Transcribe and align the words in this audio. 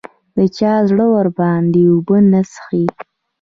د 0.37 0.39
چا 0.57 0.73
زړه 0.89 1.05
ورباندې 1.15 1.81
اوبه 1.91 2.17
نه 2.31 2.41
څښي 2.51 2.83